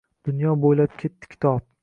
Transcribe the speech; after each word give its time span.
Dunyo 0.27 0.55
boʼylab 0.63 0.97
ketdi 1.03 1.31
kitob 1.37 1.71